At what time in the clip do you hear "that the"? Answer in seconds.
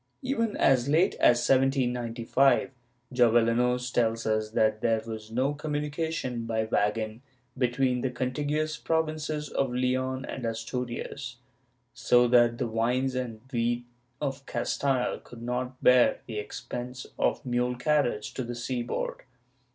12.29-12.65